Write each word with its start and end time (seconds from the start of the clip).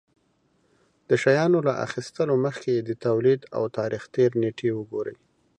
د 1.09 1.11
شيانو 1.23 1.59
له 1.67 1.73
اخيستلو 1.85 2.35
مخکې 2.45 2.69
يې 2.75 2.81
د 2.89 2.91
توليد 3.05 3.41
او 3.57 3.63
تاريختېر 3.77 4.29
نېټې 4.41 4.69
وگورئ. 4.77 5.15